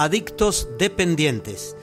Adictos 0.00 0.68
Dependientes, 0.78 1.74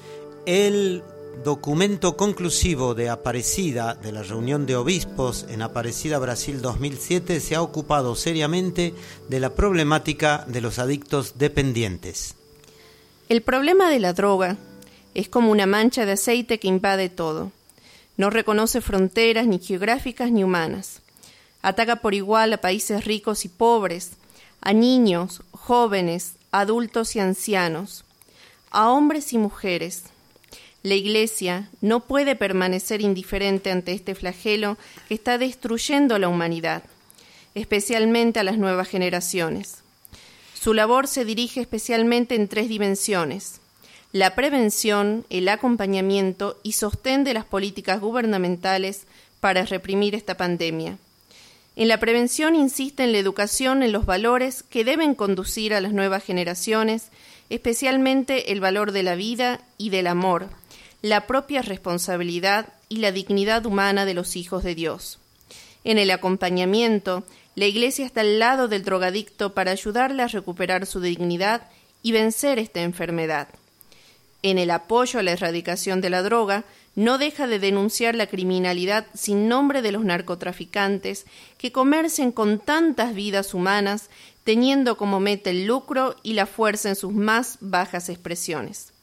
el 0.46 1.04
documento 1.44 2.16
conclusivo 2.16 2.96
de 2.96 3.10
Aparecida, 3.10 3.94
de 3.94 4.14
la 4.14 4.24
reunión 4.24 4.66
de 4.66 4.78
obispos 4.78 5.46
en 5.50 5.62
Aparecida 5.62 6.18
Brasil 6.18 6.62
2007, 6.62 7.42
se 7.42 7.56
ha 7.56 7.62
ocupado 7.62 8.16
seriamente 8.16 8.94
de 9.28 9.40
la 9.42 9.50
problemática 9.50 10.46
de 10.48 10.62
los 10.62 10.80
adictos 10.80 11.38
dependientes. 11.38 12.36
El 13.28 13.42
problema 13.42 13.90
de 13.90 14.00
la 14.00 14.14
droga 14.14 14.56
es 15.14 15.28
como 15.28 15.52
una 15.52 15.66
mancha 15.66 16.06
de 16.06 16.14
aceite 16.14 16.58
que 16.58 16.70
invade 16.70 17.10
todo. 17.10 17.52
No 18.16 18.30
reconoce 18.30 18.80
fronteras 18.80 19.46
ni 19.46 19.60
geográficas 19.60 20.32
ni 20.32 20.42
humanas. 20.42 21.02
Ataca 21.62 21.98
por 21.98 22.14
igual 22.14 22.54
a 22.54 22.62
países 22.62 23.04
ricos 23.04 23.44
y 23.44 23.50
pobres, 23.50 24.12
a 24.62 24.72
niños, 24.72 25.42
jóvenes, 25.52 26.36
adultos 26.60 27.16
y 27.16 27.20
ancianos, 27.20 28.06
a 28.72 28.90
hombres 28.90 29.34
y 29.34 29.38
mujeres. 29.38 30.04
La 30.84 30.96
Iglesia 30.96 31.70
no 31.82 32.02
puede 32.02 32.36
permanecer 32.36 33.02
indiferente 33.02 33.72
ante 33.72 33.94
este 33.94 34.16
flagelo 34.16 34.78
que 35.08 35.16
está 35.16 35.38
destruyendo 35.38 36.16
a 36.16 36.20
la 36.20 36.28
humanidad, 36.28 36.84
especialmente 37.56 38.40
a 38.40 38.44
las 38.44 38.58
nuevas 38.58 38.88
generaciones. 38.88 39.80
Su 40.54 40.74
labor 40.74 41.08
se 41.08 41.26
dirige 41.26 41.62
especialmente 41.62 42.36
en 42.36 42.48
tres 42.48 42.70
dimensiones 42.70 43.62
la 44.16 44.34
prevención, 44.34 45.26
el 45.30 45.50
acompañamiento 45.50 46.58
y 46.64 46.72
sostén 46.72 47.26
de 47.26 47.34
las 47.34 47.44
políticas 47.44 48.00
gubernamentales 48.00 49.08
para 49.42 49.66
reprimir 49.66 50.16
esta 50.16 50.38
pandemia. 50.38 50.98
En 51.76 51.90
la 51.90 52.00
prevención 52.00 52.56
insiste 52.56 53.04
en 53.04 53.12
la 53.12 53.18
educación 53.18 53.84
en 53.84 53.92
los 53.92 54.06
valores 54.06 54.64
que 54.64 54.86
deben 54.86 55.14
conducir 55.14 55.74
a 55.74 55.82
las 55.82 55.92
nuevas 55.92 56.24
generaciones, 56.24 57.10
especialmente 57.50 58.54
el 58.54 58.62
valor 58.62 58.94
de 58.94 59.04
la 59.04 59.16
vida 59.16 59.60
y 59.78 59.90
del 59.90 60.08
amor, 60.08 60.48
la 61.02 61.28
propia 61.28 61.62
responsabilidad 61.62 62.70
y 62.88 62.98
la 62.98 63.12
dignidad 63.12 63.66
humana 63.66 64.06
de 64.06 64.14
los 64.14 64.38
hijos 64.38 64.64
de 64.64 64.74
Dios. 64.74 65.20
En 65.84 65.98
el 65.98 66.12
acompañamiento, 66.12 67.24
la 67.56 67.66
Iglesia 67.66 68.06
está 68.06 68.22
al 68.22 68.40
lado 68.40 68.68
del 68.68 68.84
drogadicto 68.84 69.54
para 69.54 69.72
ayudarle 69.72 70.24
a 70.24 70.28
recuperar 70.28 70.86
su 70.86 71.02
dignidad 71.02 71.70
y 72.02 72.14
vencer 72.14 72.58
esta 72.58 72.82
enfermedad 72.82 73.50
en 74.46 74.60
el 74.60 74.70
apoyo 74.70 75.20
a 75.20 75.24
la 75.24 75.32
erradicación 75.32 76.02
de 76.02 76.12
la 76.12 76.22
droga, 76.22 76.66
no 76.94 77.18
deja 77.18 77.48
de 77.48 77.58
denunciar 77.58 78.14
la 78.14 78.28
criminalidad 78.28 79.08
sin 79.16 79.48
nombre 79.48 79.82
de 79.82 79.92
los 79.92 80.06
narcotraficantes 80.06 81.26
que 81.58 81.72
comercian 81.72 82.32
con 82.32 82.60
tantas 82.60 83.16
vidas 83.16 83.56
humanas, 83.56 84.12
teniendo 84.44 84.98
como 84.98 85.20
meta 85.20 85.50
el 85.50 85.66
lucro 85.66 86.16
y 86.22 86.34
la 86.34 86.46
fuerza 86.46 86.90
en 86.90 86.96
sus 86.96 87.12
más 87.12 87.58
bajas 87.60 88.08
expresiones. 88.08 88.94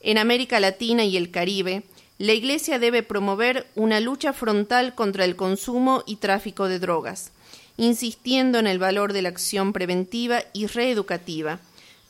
En 0.00 0.18
América 0.18 0.58
Latina 0.58 1.04
y 1.04 1.16
el 1.16 1.30
Caribe, 1.30 1.84
la 2.18 2.32
Iglesia 2.32 2.80
debe 2.80 3.04
promover 3.04 3.68
una 3.76 4.00
lucha 4.00 4.32
frontal 4.32 4.96
contra 4.96 5.24
el 5.24 5.36
consumo 5.36 6.02
y 6.06 6.16
tráfico 6.16 6.66
de 6.66 6.80
drogas, 6.80 7.30
insistiendo 7.76 8.58
en 8.58 8.66
el 8.66 8.80
valor 8.80 9.12
de 9.12 9.22
la 9.22 9.28
acción 9.28 9.72
preventiva 9.72 10.42
y 10.52 10.66
reeducativa, 10.66 11.60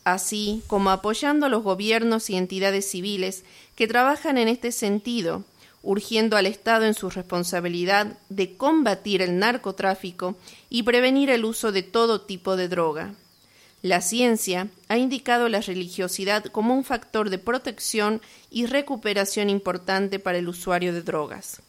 así 0.05 0.62
como 0.67 0.91
apoyando 0.91 1.47
a 1.47 1.48
los 1.48 1.62
gobiernos 1.62 2.31
y 2.31 2.36
entidades 2.36 2.91
civiles 2.91 3.45
que 3.77 3.86
trabajan 3.86 4.39
en 4.39 4.48
este 4.48 4.72
sentido, 4.72 5.44
urgiendo 5.83 6.36
al 6.36 6.47
Estado 6.47 6.86
en 6.86 6.94
su 6.94 7.11
responsabilidad 7.11 8.19
de 8.28 8.56
combatir 8.56 9.22
el 9.22 9.39
narcotráfico 9.39 10.36
y 10.70 10.84
prevenir 10.84 11.31
el 11.31 11.44
uso 11.44 11.72
de 11.72 11.83
todo 11.83 12.20
tipo 12.20 12.56
de 12.56 12.69
droga. 12.69 13.14
La 13.83 14.00
ciencia 14.00 14.69
ha 14.89 14.97
indicado 14.97 15.48
la 15.48 15.61
religiosidad 15.61 16.44
como 16.44 16.75
un 16.75 16.84
factor 16.84 17.31
de 17.31 17.39
protección 17.39 18.22
y 18.48 18.66
recuperación 18.66 19.50
importante 19.50 20.20
para 20.20 20.39
el 20.39 20.48
usuario 20.48 20.93
de 20.93 21.03
drogas. 21.03 21.60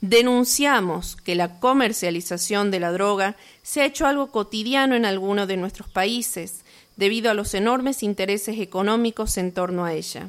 Denunciamos 0.00 1.16
que 1.16 1.34
la 1.34 1.58
comercialización 1.58 2.70
de 2.70 2.78
la 2.78 2.92
droga 2.92 3.34
se 3.64 3.80
ha 3.80 3.86
hecho 3.86 4.06
algo 4.06 4.30
cotidiano 4.30 4.94
en 4.94 5.04
algunos 5.04 5.48
de 5.48 5.56
nuestros 5.56 5.88
países, 5.88 6.60
debido 6.98 7.30
a 7.30 7.34
los 7.34 7.54
enormes 7.54 8.02
intereses 8.02 8.58
económicos 8.58 9.38
en 9.38 9.52
torno 9.52 9.84
a 9.84 9.94
ella. 9.94 10.28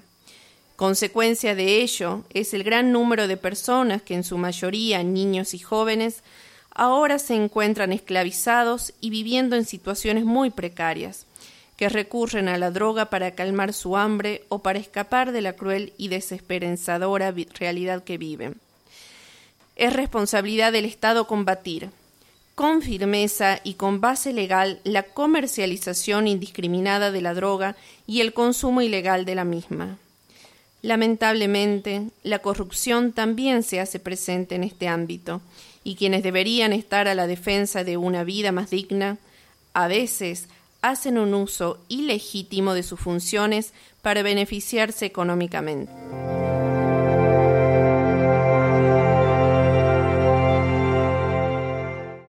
Consecuencia 0.75 1.55
de 1.55 1.81
ello 1.81 2.23
es 2.33 2.53
el 2.53 2.63
gran 2.63 2.93
número 2.93 3.27
de 3.27 3.35
personas 3.35 4.03
que 4.03 4.13
en 4.13 4.23
su 4.23 4.37
mayoría 4.37 5.03
niños 5.03 5.53
y 5.53 5.59
jóvenes 5.59 6.23
ahora 6.69 7.17
se 7.19 7.33
encuentran 7.33 7.91
esclavizados 7.91 8.93
y 9.01 9.09
viviendo 9.09 9.55
en 9.55 9.65
situaciones 9.65 10.23
muy 10.23 10.51
precarias, 10.51 11.25
que 11.75 11.89
recurren 11.89 12.47
a 12.47 12.57
la 12.57 12.71
droga 12.71 13.09
para 13.09 13.31
calmar 13.31 13.73
su 13.73 13.97
hambre 13.97 14.43
o 14.49 14.59
para 14.59 14.79
escapar 14.79 15.31
de 15.31 15.41
la 15.41 15.53
cruel 15.53 15.91
y 15.97 16.09
desesperanzadora 16.09 17.33
realidad 17.57 18.03
que 18.03 18.17
viven. 18.17 18.55
Es 19.75 19.91
responsabilidad 19.91 20.71
del 20.71 20.85
Estado 20.85 21.25
combatir, 21.25 21.89
con 22.59 22.81
firmeza 22.81 23.61
y 23.63 23.75
con 23.75 24.01
base 24.01 24.33
legal 24.33 24.81
la 24.83 25.03
comercialización 25.03 26.27
indiscriminada 26.27 27.09
de 27.09 27.21
la 27.21 27.33
droga 27.33 27.77
y 28.05 28.19
el 28.19 28.33
consumo 28.33 28.81
ilegal 28.81 29.23
de 29.23 29.33
la 29.33 29.45
misma. 29.45 29.97
Lamentablemente, 30.81 32.09
la 32.21 32.39
corrupción 32.39 33.13
también 33.13 33.63
se 33.63 33.79
hace 33.79 33.97
presente 33.97 34.55
en 34.55 34.65
este 34.65 34.89
ámbito, 34.89 35.39
y 35.85 35.95
quienes 35.95 36.21
deberían 36.21 36.73
estar 36.73 37.07
a 37.07 37.15
la 37.15 37.27
defensa 37.27 37.85
de 37.85 37.95
una 37.95 38.25
vida 38.25 38.51
más 38.51 38.71
digna, 38.71 39.19
a 39.73 39.87
veces 39.87 40.49
hacen 40.81 41.17
un 41.17 41.35
uso 41.35 41.79
ilegítimo 41.87 42.73
de 42.73 42.83
sus 42.83 42.99
funciones 42.99 43.71
para 44.01 44.21
beneficiarse 44.21 45.05
económicamente. 45.05 45.89